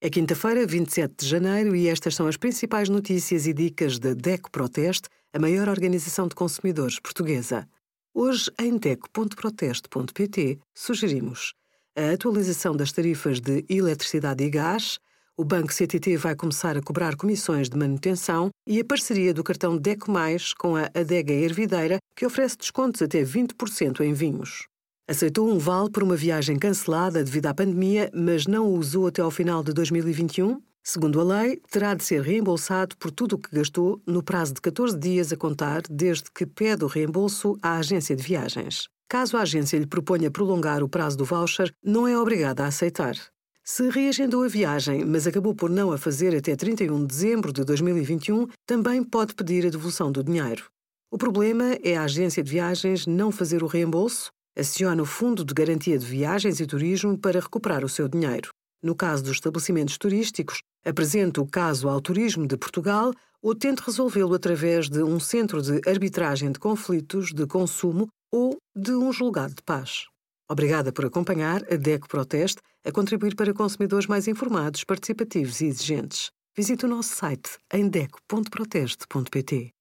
É 0.00 0.08
quinta-feira, 0.08 0.64
27 0.64 1.12
de 1.18 1.26
janeiro, 1.26 1.74
e 1.74 1.88
estas 1.88 2.14
são 2.14 2.28
as 2.28 2.36
principais 2.36 2.88
notícias 2.88 3.48
e 3.48 3.52
dicas 3.52 3.98
da 3.98 4.14
DECO 4.14 4.48
Proteste, 4.48 5.08
a 5.32 5.40
maior 5.40 5.68
organização 5.68 6.28
de 6.28 6.36
consumidores 6.36 7.00
portuguesa. 7.00 7.68
Hoje, 8.14 8.48
em 8.60 8.76
DECO.proteste.pt, 8.76 10.60
sugerimos 10.72 11.52
a 11.96 12.12
atualização 12.12 12.76
das 12.76 12.92
tarifas 12.92 13.40
de 13.40 13.64
eletricidade 13.68 14.44
e 14.44 14.48
gás, 14.48 15.00
o 15.36 15.44
Banco 15.44 15.72
CTT 15.72 16.16
vai 16.16 16.36
começar 16.36 16.76
a 16.76 16.82
cobrar 16.82 17.16
comissões 17.16 17.68
de 17.68 17.76
manutenção 17.76 18.50
e 18.68 18.78
a 18.78 18.84
parceria 18.84 19.34
do 19.34 19.42
cartão 19.42 19.76
DECO 19.76 20.12
Mais 20.12 20.54
com 20.54 20.76
a 20.76 20.88
Adega 20.94 21.32
Ervideira, 21.32 21.98
que 22.14 22.24
oferece 22.24 22.56
descontos 22.56 23.02
até 23.02 23.24
20% 23.24 24.00
em 24.02 24.12
vinhos. 24.12 24.68
Aceitou 25.10 25.48
um 25.48 25.56
vale 25.56 25.88
por 25.88 26.02
uma 26.02 26.14
viagem 26.14 26.58
cancelada 26.58 27.24
devido 27.24 27.46
à 27.46 27.54
pandemia, 27.54 28.10
mas 28.12 28.46
não 28.46 28.66
o 28.66 28.78
usou 28.78 29.06
até 29.06 29.22
ao 29.22 29.30
final 29.30 29.62
de 29.62 29.72
2021? 29.72 30.60
Segundo 30.84 31.18
a 31.18 31.24
lei, 31.24 31.62
terá 31.70 31.94
de 31.94 32.04
ser 32.04 32.20
reembolsado 32.20 32.94
por 32.98 33.10
tudo 33.10 33.36
o 33.36 33.38
que 33.38 33.56
gastou 33.56 34.02
no 34.06 34.22
prazo 34.22 34.52
de 34.52 34.60
14 34.60 34.98
dias 34.98 35.32
a 35.32 35.36
contar 35.38 35.80
desde 35.88 36.24
que 36.30 36.44
pede 36.44 36.84
o 36.84 36.86
reembolso 36.86 37.56
à 37.62 37.78
agência 37.78 38.14
de 38.14 38.22
viagens. 38.22 38.86
Caso 39.08 39.38
a 39.38 39.40
agência 39.40 39.78
lhe 39.78 39.86
proponha 39.86 40.30
prolongar 40.30 40.82
o 40.82 40.88
prazo 40.90 41.16
do 41.16 41.24
voucher, 41.24 41.72
não 41.82 42.06
é 42.06 42.18
obrigada 42.18 42.64
a 42.64 42.66
aceitar. 42.66 43.16
Se 43.64 43.88
reagendou 43.88 44.44
a 44.44 44.48
viagem, 44.48 45.06
mas 45.06 45.26
acabou 45.26 45.54
por 45.54 45.70
não 45.70 45.90
a 45.90 45.96
fazer 45.96 46.36
até 46.36 46.54
31 46.54 47.00
de 47.00 47.06
dezembro 47.06 47.50
de 47.50 47.64
2021, 47.64 48.46
também 48.66 49.02
pode 49.02 49.34
pedir 49.34 49.66
a 49.66 49.70
devolução 49.70 50.12
do 50.12 50.22
dinheiro. 50.22 50.66
O 51.10 51.16
problema 51.16 51.78
é 51.82 51.96
a 51.96 52.02
agência 52.02 52.42
de 52.42 52.50
viagens 52.50 53.06
não 53.06 53.32
fazer 53.32 53.62
o 53.62 53.66
reembolso 53.66 54.30
aciona 54.58 55.02
o 55.02 55.06
Fundo 55.06 55.44
de 55.44 55.54
Garantia 55.54 55.96
de 55.96 56.04
Viagens 56.04 56.58
e 56.58 56.66
Turismo 56.66 57.16
para 57.16 57.40
recuperar 57.40 57.84
o 57.84 57.88
seu 57.88 58.08
dinheiro. 58.08 58.50
No 58.82 58.94
caso 58.94 59.22
dos 59.22 59.32
estabelecimentos 59.32 59.96
turísticos, 59.96 60.62
apresente 60.84 61.40
o 61.40 61.46
caso 61.46 61.88
ao 61.88 62.00
Turismo 62.00 62.46
de 62.46 62.56
Portugal 62.56 63.12
ou 63.40 63.54
tente 63.54 63.82
resolvê-lo 63.82 64.34
através 64.34 64.88
de 64.88 65.02
um 65.02 65.20
centro 65.20 65.62
de 65.62 65.80
arbitragem 65.88 66.50
de 66.50 66.58
conflitos 66.58 67.32
de 67.32 67.46
consumo 67.46 68.08
ou 68.32 68.56
de 68.76 68.92
um 68.92 69.12
julgado 69.12 69.54
de 69.54 69.62
paz. 69.62 70.04
Obrigada 70.50 70.92
por 70.92 71.04
acompanhar 71.04 71.62
a 71.72 71.76
DECO 71.76 72.08
Proteste 72.08 72.60
a 72.84 72.90
contribuir 72.90 73.36
para 73.36 73.54
consumidores 73.54 74.06
mais 74.06 74.26
informados, 74.26 74.82
participativos 74.82 75.60
e 75.60 75.66
exigentes. 75.66 76.30
Visite 76.56 76.86
o 76.86 76.88
nosso 76.88 77.14
site 77.14 77.58
em 77.72 77.88
deco.proteste.pt. 77.88 79.77